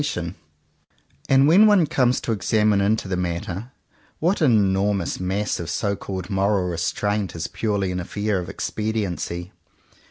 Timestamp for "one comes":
1.67-2.21